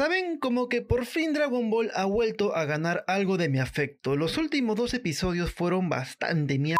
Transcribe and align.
Saben, 0.00 0.38
como 0.38 0.70
que 0.70 0.80
por 0.80 1.04
fin 1.04 1.34
Dragon 1.34 1.68
Ball 1.68 1.90
ha 1.94 2.06
vuelto 2.06 2.56
a 2.56 2.64
ganar 2.64 3.04
algo 3.06 3.36
de 3.36 3.50
mi 3.50 3.58
afecto. 3.58 4.16
Los 4.16 4.38
últimos 4.38 4.74
dos 4.74 4.94
episodios 4.94 5.52
fueron 5.52 5.90
bastante 5.90 6.58
mierda. 6.58 6.78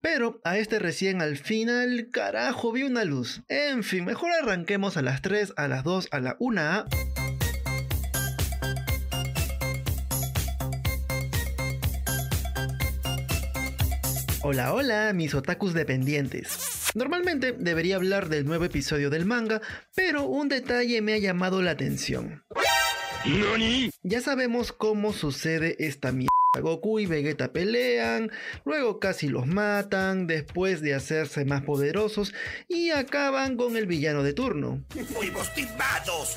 Pero 0.00 0.40
a 0.42 0.58
este 0.58 0.80
recién 0.80 1.22
al 1.22 1.36
final, 1.36 2.08
carajo, 2.10 2.72
vi 2.72 2.82
una 2.82 3.04
luz. 3.04 3.44
En 3.48 3.84
fin, 3.84 4.04
mejor 4.04 4.32
arranquemos 4.32 4.96
a 4.96 5.02
las 5.02 5.22
3, 5.22 5.52
a 5.56 5.68
las 5.68 5.84
2, 5.84 6.08
a 6.10 6.18
la 6.18 6.36
1 6.40 6.86
Hola, 14.42 14.74
hola, 14.74 15.12
mis 15.12 15.36
otakus 15.36 15.72
dependientes. 15.72 16.65
Normalmente 16.96 17.52
debería 17.52 17.96
hablar 17.96 18.30
del 18.30 18.46
nuevo 18.46 18.64
episodio 18.64 19.10
del 19.10 19.26
manga, 19.26 19.60
pero 19.94 20.22
un 20.24 20.48
detalle 20.48 21.02
me 21.02 21.12
ha 21.12 21.18
llamado 21.18 21.60
la 21.60 21.72
atención. 21.72 22.42
Ya 24.02 24.22
sabemos 24.22 24.72
cómo 24.72 25.12
sucede 25.12 25.76
esta 25.78 26.10
mierda. 26.10 26.35
Goku 26.60 26.98
y 26.98 27.06
Vegeta 27.06 27.52
pelean, 27.52 28.30
luego 28.64 28.98
casi 28.98 29.28
los 29.28 29.46
matan, 29.46 30.26
después 30.26 30.80
de 30.80 30.94
hacerse 30.94 31.44
más 31.44 31.62
poderosos 31.62 32.34
y 32.68 32.90
acaban 32.90 33.56
con 33.56 33.76
el 33.76 33.86
villano 33.86 34.22
de 34.22 34.32
turno. 34.32 34.82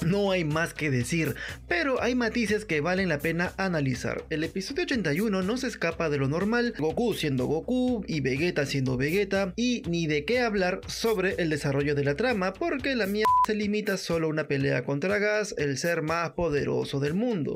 No 0.06 0.32
hay 0.32 0.44
más 0.44 0.74
que 0.74 0.90
decir, 0.90 1.36
pero 1.68 2.02
hay 2.02 2.16
matices 2.16 2.66
que 2.66 2.82
valen 2.82 3.10
la 3.10 3.20
pena 3.20 3.54
analizar. 3.58 4.24
El 4.30 4.44
episodio 4.44 4.84
81 4.84 5.42
no 5.42 5.58
se 5.58 5.68
escapa 5.68 6.10
de 6.10 6.18
lo 6.18 6.28
normal, 6.28 6.74
Goku 6.78 7.14
siendo 7.14 7.46
Goku 7.46 8.04
y 8.08 8.22
Vegeta 8.22 8.66
siendo 8.66 8.98
Vegeta, 8.98 9.54
y 9.56 9.84
ni 9.88 10.08
de 10.08 10.26
qué 10.26 10.40
hablar 10.40 10.82
sobre 10.88 11.36
el 11.38 11.50
desarrollo 11.50 11.96
de 11.96 12.04
la 12.04 12.16
trama, 12.16 12.54
porque 12.54 12.96
la 12.96 13.08
mierda 13.08 13.30
se 13.46 13.56
limita 13.56 13.98
solo 13.98 14.28
a 14.28 14.30
una 14.30 14.48
pelea 14.48 14.84
contra 14.84 15.18
Gas, 15.18 15.56
el 15.58 15.78
ser 15.78 16.02
más 16.02 16.32
poderoso 16.32 17.00
del 17.00 17.14
mundo. 17.14 17.54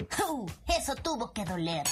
eso 0.68 0.96
tuvo 0.96 1.32
que 1.34 1.46
doler. 1.46 1.84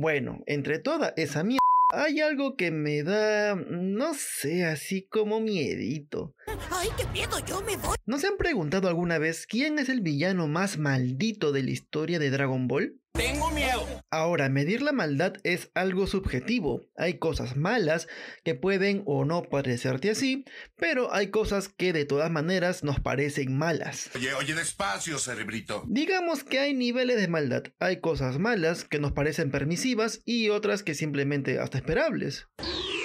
Bueno, 0.00 0.42
entre 0.46 0.78
toda 0.78 1.12
esa 1.18 1.44
mierda 1.44 1.60
hay 1.90 2.20
algo 2.20 2.56
que 2.56 2.70
me 2.70 3.02
da, 3.02 3.54
no 3.54 4.14
sé, 4.14 4.64
así 4.64 5.02
como 5.02 5.40
miedito. 5.40 6.34
¡Ay, 6.70 6.88
qué 6.96 7.06
miedo! 7.06 7.38
Yo 7.46 7.62
me 7.62 7.76
voy. 7.76 7.96
¿No 8.06 8.18
se 8.18 8.26
han 8.26 8.36
preguntado 8.36 8.88
alguna 8.88 9.18
vez 9.18 9.46
quién 9.46 9.78
es 9.78 9.88
el 9.88 10.00
villano 10.00 10.48
más 10.48 10.78
maldito 10.78 11.52
de 11.52 11.62
la 11.62 11.70
historia 11.70 12.18
de 12.18 12.30
Dragon 12.30 12.68
Ball? 12.68 13.00
Tengo 13.12 13.50
miedo. 13.50 13.86
Ahora, 14.10 14.48
medir 14.48 14.82
la 14.82 14.92
maldad 14.92 15.34
es 15.42 15.70
algo 15.74 16.06
subjetivo. 16.06 16.82
Hay 16.96 17.18
cosas 17.18 17.56
malas 17.56 18.06
que 18.44 18.54
pueden 18.54 19.02
o 19.04 19.24
no 19.24 19.42
parecerte 19.42 20.10
así, 20.10 20.44
pero 20.76 21.12
hay 21.12 21.30
cosas 21.30 21.68
que 21.68 21.92
de 21.92 22.04
todas 22.04 22.30
maneras 22.30 22.84
nos 22.84 23.00
parecen 23.00 23.56
malas. 23.56 24.10
Oye, 24.14 24.32
oye, 24.34 24.54
despacio, 24.54 25.18
cerebrito. 25.18 25.84
Digamos 25.88 26.44
que 26.44 26.60
hay 26.60 26.72
niveles 26.72 27.20
de 27.20 27.28
maldad. 27.28 27.64
Hay 27.80 28.00
cosas 28.00 28.38
malas 28.38 28.84
que 28.84 29.00
nos 29.00 29.12
parecen 29.12 29.50
permisivas 29.50 30.22
y 30.24 30.48
otras 30.48 30.82
que 30.82 30.94
simplemente 30.94 31.58
hasta 31.58 31.78
esperables. 31.78 32.46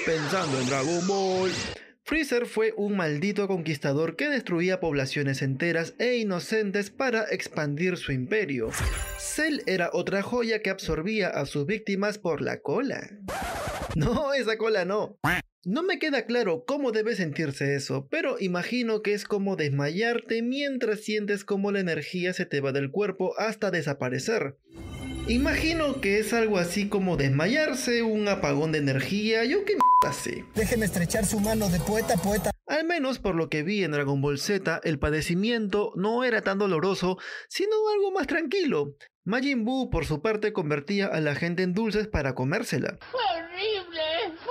Pensando 0.06 0.60
en 0.60 0.68
Dragon 0.68 1.08
Ball, 1.08 1.52
Freezer 2.08 2.46
fue 2.46 2.72
un 2.78 2.96
maldito 2.96 3.48
conquistador 3.48 4.16
que 4.16 4.30
destruía 4.30 4.80
poblaciones 4.80 5.42
enteras 5.42 5.96
e 5.98 6.18
inocentes 6.18 6.92
para 6.92 7.24
expandir 7.24 7.98
su 7.98 8.12
imperio. 8.12 8.70
Cell 9.18 9.62
era 9.66 9.90
otra 9.92 10.22
joya 10.22 10.62
que 10.62 10.70
absorbía 10.70 11.30
a 11.30 11.48
sus 11.48 11.66
víctimas 11.66 12.20
por 12.20 12.42
la 12.42 12.62
cola. 12.62 13.10
No, 13.96 14.36
esa 14.36 14.56
cola 14.56 14.86
no. 14.86 15.18
No 15.64 15.82
me 15.82 15.98
queda 15.98 16.28
claro 16.28 16.64
cómo 16.68 16.92
debe 16.92 17.16
sentirse 17.16 17.74
eso, 17.74 18.08
pero 18.08 18.36
imagino 18.40 19.02
que 19.02 19.14
es 19.14 19.26
como 19.26 19.56
desmayarte 19.56 20.44
mientras 20.44 21.00
sientes 21.00 21.44
como 21.44 21.72
la 21.72 21.80
energía 21.80 22.34
se 22.34 22.46
te 22.46 22.62
va 22.62 22.72
del 22.72 22.92
cuerpo 22.92 23.34
hasta 23.40 23.72
desaparecer. 23.72 24.58
Imagino 25.28 26.02
que 26.02 26.20
es 26.20 26.34
algo 26.34 26.60
así 26.60 26.88
como 26.88 27.18
desmayarse, 27.18 28.04
un 28.04 28.28
apagón 28.28 28.72
de 28.72 28.78
energía, 28.78 29.44
yo 29.44 29.66
qué 29.66 29.74
m 29.74 30.14
sé. 30.14 30.46
Déjeme 30.54 30.86
estrechar 30.86 31.26
su 31.26 31.40
mano 31.40 31.68
de 31.70 31.80
poeta 31.80 32.16
poeta. 32.18 32.52
Al 32.68 32.86
menos 32.86 33.18
por 33.18 33.34
lo 33.34 33.50
que 33.50 33.64
vi 33.64 33.84
en 33.84 33.92
Dragon 33.92 34.22
Ball 34.22 34.38
Z, 34.38 34.82
el 34.84 35.00
padecimiento 35.00 35.94
no 35.96 36.24
era 36.24 36.42
tan 36.42 36.60
doloroso, 36.60 37.18
sino 37.50 37.72
algo 37.96 38.12
más 38.12 38.28
tranquilo. 38.28 38.96
Majin 39.24 39.66
Buu, 39.66 39.90
por 39.90 40.06
su 40.06 40.22
parte, 40.22 40.54
convertía 40.54 41.08
a 41.08 41.20
la 41.22 41.34
gente 41.34 41.64
en 41.64 41.74
dulces 41.74 42.08
para 42.08 42.36
comérsela. 42.36 43.00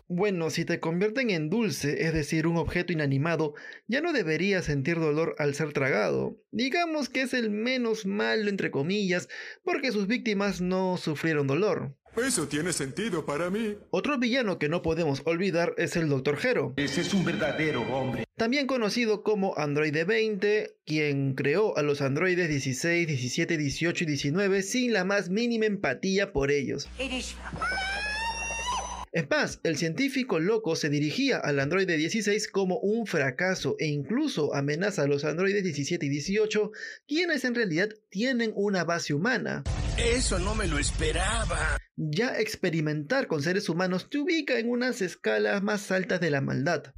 Bueno, 0.06 0.50
si 0.50 0.66
te 0.66 0.80
convierten 0.80 1.30
en 1.30 1.48
dulce, 1.48 2.04
es 2.04 2.12
decir, 2.12 2.46
un 2.46 2.58
objeto 2.58 2.92
inanimado, 2.92 3.54
ya 3.86 4.02
no 4.02 4.12
deberías 4.12 4.66
sentir 4.66 5.00
dolor 5.00 5.34
al 5.38 5.54
ser 5.54 5.72
tragado. 5.72 6.36
Digamos 6.50 7.08
que 7.08 7.22
es 7.22 7.32
el 7.32 7.50
menos 7.50 8.04
malo, 8.04 8.50
entre 8.50 8.70
comillas, 8.70 9.28
porque 9.62 9.92
sus 9.92 10.06
víctimas 10.06 10.60
no 10.60 10.98
sufrieron 10.98 11.46
dolor. 11.46 11.96
Eso 12.16 12.46
tiene 12.46 12.72
sentido 12.72 13.26
para 13.26 13.50
mí. 13.50 13.76
Otro 13.90 14.18
villano 14.18 14.58
que 14.58 14.68
no 14.68 14.82
podemos 14.82 15.22
olvidar 15.24 15.74
es 15.78 15.96
el 15.96 16.08
Dr. 16.08 16.38
Hero. 16.42 16.74
Ese 16.76 17.00
es 17.00 17.12
un 17.12 17.24
verdadero 17.24 17.82
hombre. 17.82 18.24
También 18.36 18.66
conocido 18.66 19.22
como 19.22 19.56
Androide 19.56 20.04
20, 20.04 20.76
quien 20.84 21.34
creó 21.34 21.76
a 21.76 21.82
los 21.82 22.00
androides 22.02 22.48
16, 22.48 23.06
17, 23.06 23.56
18 23.56 24.04
y 24.04 24.06
19 24.06 24.62
sin 24.62 24.92
la 24.92 25.04
más 25.04 25.30
mínima 25.30 25.66
empatía 25.66 26.32
por 26.32 26.50
ellos. 26.50 26.88
Es 29.14 29.30
más, 29.30 29.60
el 29.62 29.76
científico 29.76 30.40
loco 30.40 30.74
se 30.74 30.90
dirigía 30.90 31.38
al 31.38 31.60
androide 31.60 31.96
16 31.96 32.48
como 32.48 32.80
un 32.80 33.06
fracaso 33.06 33.76
e 33.78 33.86
incluso 33.86 34.52
amenaza 34.56 35.02
a 35.02 35.06
los 35.06 35.24
androides 35.24 35.62
17 35.62 36.04
y 36.04 36.08
18, 36.08 36.72
quienes 37.06 37.44
en 37.44 37.54
realidad 37.54 37.90
tienen 38.08 38.50
una 38.56 38.82
base 38.82 39.14
humana. 39.14 39.62
Eso 39.96 40.40
no 40.40 40.56
me 40.56 40.66
lo 40.66 40.80
esperaba. 40.80 41.78
Ya 41.94 42.40
experimentar 42.40 43.28
con 43.28 43.40
seres 43.40 43.68
humanos 43.68 44.10
te 44.10 44.18
ubica 44.18 44.58
en 44.58 44.68
unas 44.68 45.00
escalas 45.00 45.62
más 45.62 45.92
altas 45.92 46.20
de 46.20 46.30
la 46.32 46.40
maldad. 46.40 46.92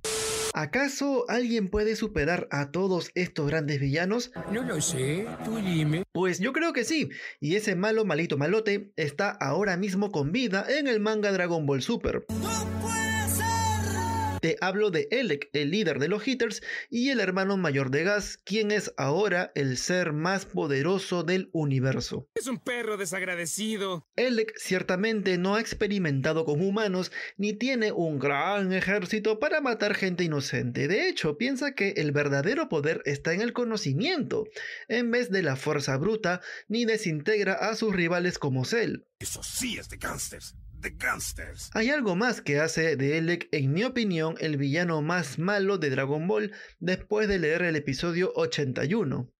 ¿Acaso 0.58 1.26
alguien 1.28 1.68
puede 1.68 1.96
superar 1.96 2.48
a 2.50 2.70
todos 2.70 3.10
estos 3.14 3.46
grandes 3.46 3.78
villanos? 3.78 4.32
No 4.50 4.62
lo 4.62 4.80
sé, 4.80 5.26
tú 5.44 5.56
dime. 5.56 6.04
Pues 6.12 6.38
yo 6.38 6.54
creo 6.54 6.72
que 6.72 6.84
sí, 6.84 7.10
y 7.40 7.56
ese 7.56 7.76
malo 7.76 8.06
malito 8.06 8.38
malote 8.38 8.90
está 8.96 9.28
ahora 9.28 9.76
mismo 9.76 10.10
con 10.10 10.32
vida 10.32 10.64
en 10.66 10.86
el 10.86 10.98
manga 10.98 11.30
Dragon 11.30 11.66
Ball 11.66 11.82
Super. 11.82 12.24
Te 14.46 14.56
hablo 14.60 14.92
de 14.92 15.08
Elec, 15.10 15.50
el 15.54 15.72
líder 15.72 15.98
de 15.98 16.06
los 16.06 16.24
Hitters, 16.24 16.62
y 16.88 17.08
el 17.08 17.18
hermano 17.18 17.56
mayor 17.56 17.90
de 17.90 18.04
Gas, 18.04 18.38
quien 18.44 18.70
es 18.70 18.94
ahora 18.96 19.50
el 19.56 19.76
ser 19.76 20.12
más 20.12 20.46
poderoso 20.46 21.24
del 21.24 21.50
universo. 21.52 22.28
Es 22.36 22.46
un 22.46 22.58
perro 22.60 22.96
desagradecido. 22.96 24.06
Elec 24.14 24.56
ciertamente 24.56 25.36
no 25.36 25.56
ha 25.56 25.60
experimentado 25.60 26.44
con 26.44 26.60
humanos 26.60 27.10
ni 27.36 27.54
tiene 27.54 27.90
un 27.90 28.20
gran 28.20 28.72
ejército 28.72 29.40
para 29.40 29.60
matar 29.60 29.96
gente 29.96 30.22
inocente. 30.22 30.86
De 30.86 31.08
hecho, 31.08 31.36
piensa 31.36 31.74
que 31.74 31.94
el 31.96 32.12
verdadero 32.12 32.68
poder 32.68 33.02
está 33.04 33.32
en 33.32 33.40
el 33.40 33.52
conocimiento, 33.52 34.44
en 34.86 35.10
vez 35.10 35.28
de 35.32 35.42
la 35.42 35.56
fuerza 35.56 35.96
bruta, 35.96 36.40
ni 36.68 36.84
desintegra 36.84 37.54
a 37.54 37.74
sus 37.74 37.92
rivales 37.92 38.38
como 38.38 38.64
Cell. 38.64 39.06
Eso 39.18 39.42
sí 39.42 39.76
es 39.76 39.88
de 39.88 39.96
gangsters. 39.96 40.54
Gangsters. 40.90 41.70
Hay 41.74 41.90
algo 41.90 42.16
más 42.16 42.40
que 42.40 42.60
hace 42.60 42.96
de 42.96 43.18
Elec, 43.18 43.48
en 43.52 43.72
mi 43.72 43.84
opinión, 43.84 44.36
el 44.40 44.56
villano 44.56 45.02
más 45.02 45.38
malo 45.38 45.78
de 45.78 45.90
Dragon 45.90 46.26
Ball 46.26 46.52
después 46.78 47.28
de 47.28 47.38
leer 47.38 47.62
el 47.62 47.76
episodio 47.76 48.32
81. 48.34 49.30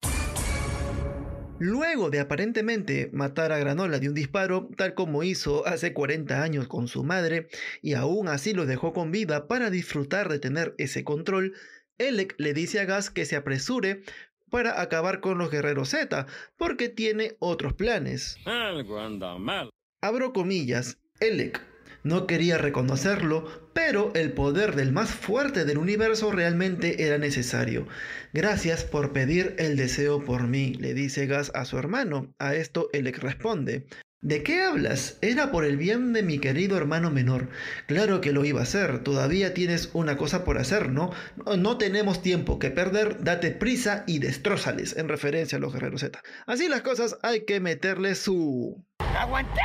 Luego 1.58 2.10
de 2.10 2.20
aparentemente 2.20 3.08
matar 3.14 3.50
a 3.50 3.58
Granola 3.58 3.98
de 3.98 4.08
un 4.08 4.14
disparo, 4.14 4.68
tal 4.76 4.92
como 4.92 5.22
hizo 5.22 5.66
hace 5.66 5.94
40 5.94 6.42
años 6.42 6.68
con 6.68 6.86
su 6.86 7.02
madre, 7.02 7.48
y 7.80 7.94
aún 7.94 8.28
así 8.28 8.52
lo 8.52 8.66
dejó 8.66 8.92
con 8.92 9.10
vida 9.10 9.48
para 9.48 9.70
disfrutar 9.70 10.28
de 10.28 10.38
tener 10.38 10.74
ese 10.76 11.02
control, 11.02 11.54
Elec 11.96 12.34
le 12.36 12.52
dice 12.52 12.80
a 12.80 12.84
Gas 12.84 13.08
que 13.08 13.24
se 13.24 13.36
apresure 13.36 14.02
para 14.50 14.82
acabar 14.82 15.20
con 15.20 15.38
los 15.38 15.50
guerreros 15.50 15.88
Z, 15.90 16.26
porque 16.58 16.90
tiene 16.90 17.36
otros 17.38 17.72
planes. 17.72 18.36
Algo 18.44 19.00
anda 19.00 19.38
mal. 19.38 19.70
Abro 20.02 20.34
comillas, 20.34 20.98
Elec 21.20 21.60
no 22.06 22.28
quería 22.28 22.56
reconocerlo, 22.56 23.68
pero 23.72 24.12
el 24.14 24.30
poder 24.30 24.76
del 24.76 24.92
más 24.92 25.10
fuerte 25.10 25.64
del 25.64 25.76
universo 25.76 26.30
realmente 26.30 27.04
era 27.04 27.18
necesario. 27.18 27.88
Gracias 28.32 28.84
por 28.84 29.12
pedir 29.12 29.56
el 29.58 29.76
deseo 29.76 30.24
por 30.24 30.46
mí, 30.46 30.74
le 30.74 30.94
dice 30.94 31.26
Gas 31.26 31.50
a 31.52 31.64
su 31.64 31.78
hermano. 31.78 32.32
A 32.38 32.54
esto 32.54 32.88
Elec 32.92 33.18
responde. 33.18 33.86
¿De 34.20 34.44
qué 34.44 34.62
hablas? 34.62 35.18
Era 35.20 35.50
por 35.50 35.64
el 35.64 35.76
bien 35.76 36.12
de 36.12 36.22
mi 36.22 36.38
querido 36.38 36.76
hermano 36.76 37.10
menor. 37.10 37.48
Claro 37.88 38.20
que 38.20 38.32
lo 38.32 38.44
iba 38.44 38.60
a 38.60 38.62
hacer. 38.62 39.02
Todavía 39.02 39.52
tienes 39.52 39.90
una 39.92 40.16
cosa 40.16 40.44
por 40.44 40.58
hacer, 40.58 40.90
¿no? 40.90 41.10
No, 41.58 41.76
tenemos 41.76 42.22
tiempo 42.22 42.60
que 42.60 42.70
perder. 42.70 43.24
Date 43.24 43.50
prisa 43.50 44.04
y 44.06 44.20
destrózales, 44.20 44.96
en 44.96 45.08
referencia 45.08 45.58
a 45.58 45.60
los 45.60 45.72
guerreros 45.72 46.02
Z. 46.02 46.22
Así 46.46 46.68
las 46.68 46.82
cosas, 46.82 47.18
hay 47.22 47.44
que 47.44 47.58
meterle 47.58 48.14
su... 48.14 48.84
¡Aguanté! 48.98 49.60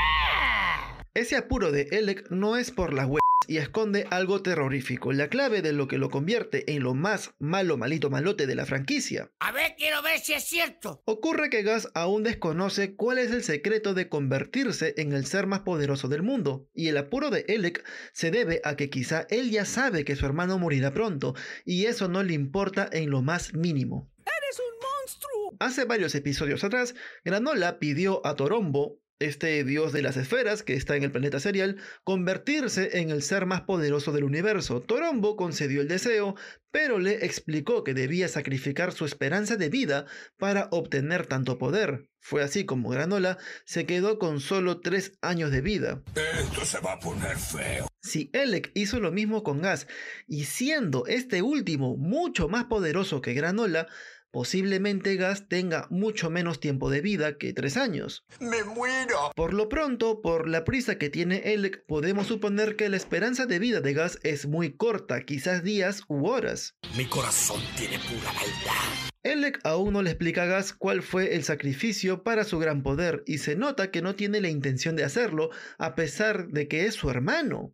Ese 1.13 1.35
apuro 1.35 1.73
de 1.73 1.89
Elec 1.91 2.29
no 2.29 2.55
es 2.55 2.71
por 2.71 2.93
las 2.93 3.05
web 3.05 3.19
y 3.45 3.57
esconde 3.57 4.07
algo 4.11 4.41
terrorífico, 4.41 5.11
la 5.11 5.27
clave 5.27 5.61
de 5.61 5.73
lo 5.73 5.89
que 5.89 5.97
lo 5.97 6.09
convierte 6.09 6.71
en 6.71 6.83
lo 6.83 6.93
más 6.93 7.33
malo, 7.37 7.75
malito, 7.75 8.09
malote 8.09 8.47
de 8.47 8.55
la 8.55 8.65
franquicia. 8.65 9.29
A 9.41 9.51
ver, 9.51 9.75
quiero 9.77 10.01
ver 10.03 10.19
si 10.19 10.31
es 10.31 10.45
cierto. 10.45 11.01
Ocurre 11.03 11.49
que 11.49 11.63
Gas 11.63 11.89
aún 11.95 12.23
desconoce 12.23 12.95
cuál 12.95 13.17
es 13.17 13.31
el 13.31 13.43
secreto 13.43 13.93
de 13.93 14.07
convertirse 14.07 14.93
en 14.95 15.11
el 15.11 15.25
ser 15.25 15.47
más 15.47 15.61
poderoso 15.61 16.07
del 16.07 16.23
mundo, 16.23 16.69
y 16.73 16.87
el 16.87 16.95
apuro 16.95 17.29
de 17.29 17.43
Elec 17.49 17.83
se 18.13 18.31
debe 18.31 18.61
a 18.63 18.77
que 18.77 18.89
quizá 18.89 19.27
él 19.29 19.51
ya 19.51 19.65
sabe 19.65 20.05
que 20.05 20.15
su 20.15 20.25
hermano 20.25 20.59
morirá 20.59 20.93
pronto, 20.93 21.35
y 21.65 21.87
eso 21.87 22.07
no 22.07 22.23
le 22.23 22.35
importa 22.35 22.89
en 22.89 23.09
lo 23.09 23.21
más 23.21 23.53
mínimo. 23.53 24.09
¡Eres 24.19 24.59
un 24.59 24.79
monstruo! 24.79 25.57
Hace 25.59 25.83
varios 25.83 26.15
episodios 26.15 26.63
atrás, 26.63 26.95
Granola 27.25 27.79
pidió 27.79 28.25
a 28.25 28.37
Torombo, 28.37 29.00
este 29.21 29.63
dios 29.63 29.93
de 29.93 30.01
las 30.01 30.17
esferas 30.17 30.63
que 30.63 30.73
está 30.73 30.95
en 30.95 31.03
el 31.03 31.11
planeta 31.11 31.39
serial, 31.39 31.77
convertirse 32.03 32.99
en 32.99 33.09
el 33.09 33.21
ser 33.21 33.45
más 33.45 33.61
poderoso 33.61 34.11
del 34.11 34.23
universo. 34.23 34.81
Torombo 34.81 35.35
concedió 35.35 35.81
el 35.81 35.87
deseo, 35.87 36.35
pero 36.71 36.99
le 36.99 37.25
explicó 37.25 37.83
que 37.83 37.93
debía 37.93 38.27
sacrificar 38.27 38.91
su 38.91 39.05
esperanza 39.05 39.57
de 39.57 39.69
vida 39.69 40.05
para 40.37 40.67
obtener 40.71 41.27
tanto 41.27 41.57
poder. 41.57 42.07
Fue 42.19 42.43
así 42.43 42.65
como 42.65 42.89
Granola 42.89 43.37
se 43.65 43.85
quedó 43.85 44.19
con 44.19 44.39
solo 44.39 44.79
tres 44.79 45.13
años 45.21 45.51
de 45.51 45.61
vida. 45.61 46.01
Esto 46.39 46.65
se 46.65 46.79
va 46.79 46.93
a 46.93 46.99
poner 46.99 47.37
feo. 47.37 47.87
Si 48.01 48.29
Elec 48.33 48.71
hizo 48.73 48.99
lo 48.99 49.11
mismo 49.11 49.43
con 49.43 49.61
Gas, 49.61 49.87
y 50.27 50.45
siendo 50.45 51.05
este 51.07 51.41
último 51.41 51.97
mucho 51.97 52.47
más 52.47 52.65
poderoso 52.65 53.21
que 53.21 53.33
Granola, 53.33 53.87
posiblemente 54.31 55.15
Gas 55.15 55.47
tenga 55.47 55.87
mucho 55.89 56.29
menos 56.29 56.59
tiempo 56.59 56.89
de 56.89 57.01
vida 57.01 57.37
que 57.37 57.53
tres 57.53 57.77
años. 57.77 58.25
¡Me 58.39 58.63
muero! 58.63 59.31
Por 59.35 59.53
lo 59.53 59.69
pronto, 59.69 60.21
por 60.21 60.47
la 60.47 60.63
prisa 60.63 60.97
que 60.97 61.09
tiene 61.09 61.53
Elec, 61.53 61.85
podemos 61.85 62.27
suponer 62.27 62.75
que 62.75 62.89
la 62.89 62.97
esperanza 62.97 63.45
de 63.45 63.59
vida 63.59 63.81
de 63.81 63.93
Gas 63.93 64.19
es 64.23 64.47
muy 64.47 64.73
corta, 64.75 65.21
quizás 65.21 65.63
días 65.63 66.01
u 66.07 66.27
horas. 66.27 66.75
Mi 66.95 67.05
corazón 67.05 67.61
tiene 67.77 67.99
pura 67.99 68.31
maldad. 68.33 69.11
Elec 69.23 69.59
aún 69.63 69.93
no 69.93 70.01
le 70.01 70.09
explica 70.09 70.43
a 70.43 70.47
Gas 70.47 70.73
cuál 70.73 71.03
fue 71.03 71.35
el 71.35 71.43
sacrificio 71.43 72.23
para 72.23 72.43
su 72.43 72.57
gran 72.57 72.81
poder 72.81 73.23
y 73.27 73.37
se 73.37 73.55
nota 73.55 73.91
que 73.91 74.01
no 74.01 74.15
tiene 74.15 74.41
la 74.41 74.49
intención 74.49 74.95
de 74.95 75.03
hacerlo 75.03 75.51
a 75.77 75.93
pesar 75.93 76.47
de 76.47 76.67
que 76.67 76.87
es 76.87 76.95
su 76.95 77.09
hermano. 77.09 77.73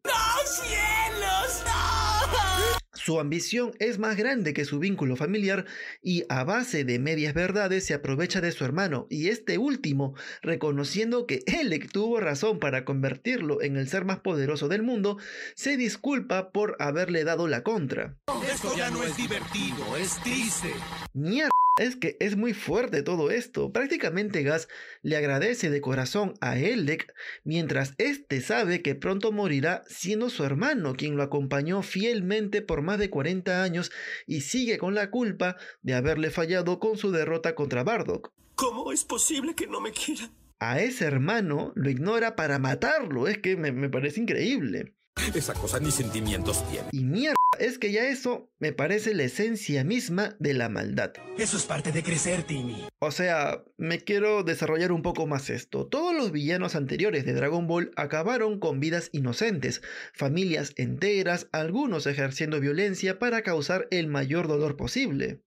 Su 3.08 3.22
ambición 3.22 3.72
es 3.80 4.00
más 4.00 4.18
grande 4.18 4.54
que 4.54 4.66
su 4.66 4.80
vínculo 4.80 5.16
familiar 5.16 5.64
y 6.04 6.26
a 6.28 6.44
base 6.44 6.84
de 6.84 7.00
medias 7.00 7.34
verdades 7.34 7.86
se 7.86 7.94
aprovecha 7.94 8.42
de 8.42 8.52
su 8.52 8.66
hermano 8.66 9.08
y 9.10 9.30
este 9.30 9.58
último, 9.58 10.14
reconociendo 10.42 11.26
que 11.26 11.42
Elec 11.46 11.90
tuvo 11.90 12.20
razón 12.20 12.60
para 12.60 12.84
convertirlo 12.84 13.62
en 13.62 13.78
el 13.78 13.88
ser 13.88 14.04
más 14.04 14.20
poderoso 14.20 14.68
del 14.68 14.84
mundo, 14.84 15.20
se 15.56 15.78
disculpa 15.78 16.52
por 16.52 16.76
haberle 16.80 17.24
dado 17.24 17.48
la 17.48 17.64
contra. 17.64 18.18
Esto 18.54 18.76
ya 18.76 18.90
no 18.90 19.02
es 19.02 19.16
divertido, 19.16 19.96
es 19.96 20.22
triste. 20.22 20.74
Mierda, 21.14 21.50
es 21.78 21.96
que 21.96 22.18
es 22.20 22.36
muy 22.36 22.54
fuerte 22.54 23.04
todo 23.04 23.32
esto. 23.32 23.72
Prácticamente 23.72 24.44
Gas 24.44 24.68
le 25.02 25.18
agradece 25.18 25.70
de 25.70 25.82
corazón 25.82 26.34
a 26.42 26.58
Elec, 26.58 27.14
mientras 27.44 27.94
este 27.98 28.42
sabe 28.42 28.82
que 28.82 28.96
pronto 28.96 29.32
morirá 29.32 29.84
siendo 29.88 30.30
su 30.30 30.44
hermano 30.44 30.96
quien 30.96 31.16
lo 31.16 31.24
acompañó 31.24 31.82
fielmente 31.84 32.62
por 32.62 32.82
más 32.82 33.00
de 33.00 33.10
40 33.10 33.64
años 33.64 33.92
y 34.26 34.42
sigue 34.42 34.78
con 34.78 34.96
la 34.96 35.10
culpa 35.12 35.58
de 35.82 35.94
haberle 35.94 36.32
fallado 36.32 36.80
con 36.80 36.98
su 36.98 37.12
derrota 37.12 37.56
contra 37.56 37.84
Bardock. 37.84 38.32
¿Cómo 38.56 38.92
es 38.92 39.06
posible 39.06 39.54
que 39.54 39.68
no 39.68 39.80
me 39.80 39.92
quieran? 39.92 40.32
A 40.60 40.80
ese 40.82 41.06
hermano 41.06 41.72
lo 41.76 41.90
ignora 41.90 42.36
para 42.36 42.58
matarlo, 42.58 43.28
es 43.28 43.38
que 43.38 43.56
me, 43.56 43.72
me 43.72 43.90
parece 43.90 44.20
increíble. 44.20 44.96
Esa 45.34 45.54
cosa 45.54 45.80
ni 45.80 45.92
sentimientos 45.92 46.68
tiene. 46.70 46.88
Y 46.92 47.04
mierda, 47.04 47.36
es 47.60 47.80
que 47.80 47.92
ya 47.92 48.08
eso 48.08 48.50
me 48.60 48.72
parece 48.72 49.14
la 49.14 49.24
esencia 49.24 49.84
misma 49.84 50.36
de 50.40 50.54
la 50.54 50.70
maldad. 50.70 51.14
Eso 51.38 51.58
es 51.58 51.64
parte 51.64 51.92
de 51.92 52.04
crecer, 52.04 52.44
Timmy. 52.44 52.88
O 53.00 53.12
sea, 53.12 53.64
me 53.78 54.00
quiero 54.00 54.44
desarrollar 54.44 54.92
un 54.92 55.02
poco 55.02 55.28
más 55.28 55.50
esto. 55.50 55.88
Todos 55.88 56.16
los 56.16 56.32
villanos 56.32 56.76
anteriores 56.76 57.26
de 57.26 57.34
Dragon 57.34 57.68
Ball 57.68 57.92
acabaron 57.96 58.60
con 58.60 58.80
vidas 58.80 59.10
inocentes, 59.12 59.82
familias 60.14 60.74
enteras, 60.78 61.48
algunos 61.52 62.08
ejerciendo 62.08 62.60
violencia 62.60 63.20
para 63.20 63.42
causar 63.42 63.88
el 63.92 64.08
mayor 64.08 64.48
dolor 64.48 64.78
posible. 64.78 65.42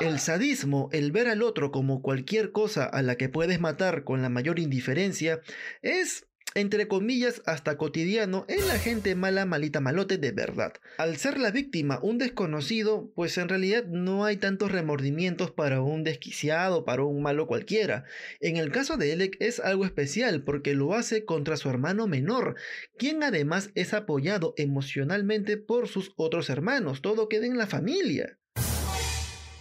El 0.00 0.18
sadismo, 0.18 0.88
el 0.92 1.12
ver 1.12 1.28
al 1.28 1.42
otro 1.42 1.70
como 1.70 2.02
cualquier 2.02 2.50
cosa 2.50 2.84
a 2.84 3.00
la 3.02 3.16
que 3.16 3.28
puedes 3.28 3.60
matar 3.60 4.02
con 4.04 4.22
la 4.22 4.28
mayor 4.28 4.58
indiferencia, 4.58 5.40
es 5.82 6.26
entre 6.54 6.88
comillas, 6.88 7.42
hasta 7.46 7.76
cotidiano 7.76 8.44
en 8.48 8.66
la 8.68 8.78
gente 8.78 9.14
mala, 9.14 9.44
malita, 9.44 9.80
malote 9.80 10.18
de 10.18 10.32
verdad. 10.32 10.72
Al 10.98 11.16
ser 11.16 11.38
la 11.38 11.50
víctima 11.50 11.98
un 12.02 12.18
desconocido, 12.18 13.10
pues 13.14 13.36
en 13.38 13.48
realidad 13.48 13.84
no 13.86 14.24
hay 14.24 14.36
tantos 14.36 14.70
remordimientos 14.70 15.50
para 15.50 15.80
un 15.80 16.04
desquiciado, 16.04 16.84
para 16.84 17.02
un 17.02 17.22
malo 17.22 17.46
cualquiera. 17.46 18.04
En 18.40 18.56
el 18.56 18.70
caso 18.70 18.96
de 18.96 19.12
Elec 19.12 19.36
es 19.40 19.60
algo 19.60 19.84
especial 19.84 20.42
porque 20.44 20.74
lo 20.74 20.94
hace 20.94 21.24
contra 21.24 21.56
su 21.56 21.68
hermano 21.68 22.06
menor, 22.06 22.56
quien 22.96 23.22
además 23.22 23.70
es 23.74 23.94
apoyado 23.94 24.54
emocionalmente 24.56 25.56
por 25.56 25.88
sus 25.88 26.12
otros 26.16 26.50
hermanos. 26.50 27.02
Todo 27.02 27.28
queda 27.28 27.46
en 27.46 27.58
la 27.58 27.66
familia. 27.66 28.38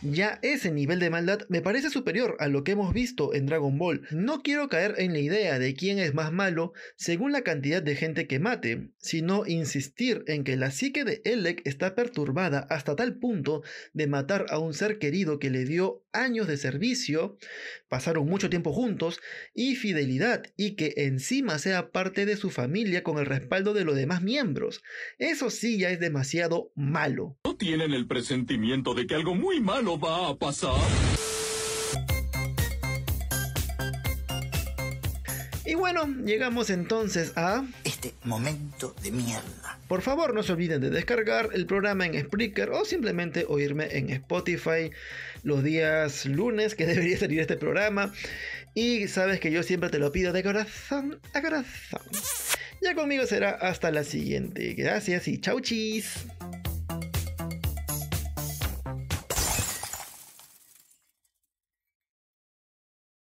Ya 0.06 0.38
ese 0.42 0.70
nivel 0.70 1.00
de 1.00 1.10
maldad 1.10 1.46
me 1.48 1.62
parece 1.62 1.90
superior 1.90 2.36
a 2.40 2.50
lo 2.50 2.66
que 2.66 2.74
hemos 2.74 2.94
visto 2.94 3.34
en 3.34 3.46
Dragon 3.46 3.78
Ball. 3.78 4.06
No 4.12 4.42
quiero 4.42 4.68
caer 4.68 4.96
en 4.98 5.14
la 5.14 5.20
idea 5.20 5.60
de 5.60 5.76
quién 5.76 5.98
es 5.98 6.14
más 6.14 6.34
malo 6.34 6.74
según 6.98 7.32
la 7.32 7.44
cantidad 7.44 7.82
de 7.82 7.96
gente 7.96 8.28
que 8.28 8.38
mate, 8.38 8.90
sino 8.98 9.46
insistir 9.46 10.26
en 10.28 10.44
que 10.44 10.58
la 10.58 10.72
psique 10.72 11.06
de 11.06 11.22
Elec 11.24 11.62
está 11.66 11.96
perturbada 11.96 12.68
hasta 12.70 12.98
tal 12.98 13.18
punto 13.18 13.64
de 13.94 14.08
matar 14.08 14.46
a 14.50 14.60
un 14.60 14.74
ser 14.74 15.00
querido 15.00 15.40
que 15.40 15.50
le 15.50 15.64
dio 15.64 16.04
años 16.12 16.48
de 16.48 16.58
servicio, 16.58 17.38
pasaron 17.88 18.28
mucho 18.28 18.50
tiempo 18.50 18.74
juntos 18.74 19.22
y 19.54 19.76
fidelidad 19.76 20.44
y 20.58 20.76
que 20.76 20.94
encima 20.98 21.60
sea 21.60 21.92
parte 21.92 22.26
de 22.26 22.36
su 22.36 22.50
familia 22.50 23.04
con 23.04 23.20
el 23.20 23.26
respaldo 23.26 23.74
de 23.74 23.86
los 23.86 23.96
demás 23.96 24.22
miembros. 24.22 24.84
Eso 25.18 25.50
sí 25.50 25.78
ya 25.78 25.92
es 25.92 26.00
demasiado 26.02 26.72
malo. 26.76 27.38
¿No 27.54 27.58
tienen 27.58 27.94
el 27.94 28.08
presentimiento 28.08 28.96
de 28.96 29.06
que 29.06 29.14
algo 29.14 29.36
muy 29.36 29.60
malo 29.60 30.00
va 30.00 30.30
a 30.30 30.36
pasar? 30.36 30.74
Y 35.64 35.76
bueno, 35.76 36.08
llegamos 36.26 36.72
entonces 36.72 37.32
a... 37.36 37.64
Este 37.84 38.16
momento 38.24 38.96
de 39.04 39.12
mierda. 39.12 39.78
Por 39.88 40.02
favor, 40.02 40.34
no 40.34 40.42
se 40.42 40.54
olviden 40.54 40.82
de 40.82 40.90
descargar 40.90 41.50
el 41.54 41.68
programa 41.68 42.08
en 42.08 42.26
Spreaker 42.26 42.72
o 42.72 42.86
simplemente 42.86 43.46
oírme 43.48 44.00
en 44.00 44.10
Spotify 44.10 44.90
los 45.44 45.64
días 45.64 46.26
lunes 46.26 46.74
que 46.74 46.86
debería 46.88 47.20
salir 47.20 47.40
este 47.40 47.56
programa. 47.56 48.12
Y 48.74 49.08
sabes 49.08 49.40
que 49.40 49.52
yo 49.52 49.62
siempre 49.62 49.92
te 49.92 50.00
lo 50.00 50.12
pido 50.12 50.34
de 50.34 50.42
corazón 50.42 51.20
a 51.36 51.42
corazón. 51.44 52.02
Ya 52.82 52.96
conmigo 52.96 53.28
será 53.28 53.52
hasta 53.52 53.92
la 53.92 54.04
siguiente. 54.04 54.74
Gracias 54.74 55.28
y 55.28 55.40
chau 55.40 55.62
chis. 55.62 56.26